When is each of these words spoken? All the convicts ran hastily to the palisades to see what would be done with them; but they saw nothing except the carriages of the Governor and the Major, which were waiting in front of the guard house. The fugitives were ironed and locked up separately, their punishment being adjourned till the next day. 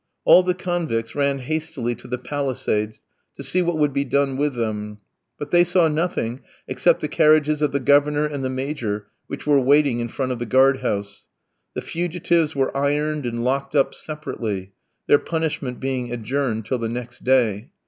All 0.25 0.41
the 0.41 0.55
convicts 0.55 1.13
ran 1.13 1.37
hastily 1.37 1.93
to 1.93 2.07
the 2.07 2.17
palisades 2.17 3.03
to 3.35 3.43
see 3.43 3.61
what 3.61 3.77
would 3.77 3.93
be 3.93 4.03
done 4.03 4.35
with 4.35 4.55
them; 4.55 4.97
but 5.37 5.51
they 5.51 5.63
saw 5.63 5.87
nothing 5.87 6.41
except 6.67 7.01
the 7.01 7.07
carriages 7.07 7.61
of 7.61 7.71
the 7.71 7.79
Governor 7.79 8.25
and 8.25 8.43
the 8.43 8.49
Major, 8.49 9.05
which 9.27 9.45
were 9.45 9.59
waiting 9.61 9.99
in 9.99 10.07
front 10.09 10.31
of 10.31 10.39
the 10.39 10.47
guard 10.47 10.77
house. 10.79 11.27
The 11.75 11.83
fugitives 11.83 12.55
were 12.55 12.75
ironed 12.75 13.27
and 13.27 13.43
locked 13.43 13.75
up 13.75 13.93
separately, 13.93 14.71
their 15.05 15.19
punishment 15.19 15.79
being 15.79 16.11
adjourned 16.11 16.65
till 16.65 16.79
the 16.79 16.89
next 16.89 17.23
day. 17.23 17.69